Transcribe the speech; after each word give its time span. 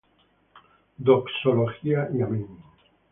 Doxología 0.97 2.09
y 2.15 2.21
Amén 2.23 2.47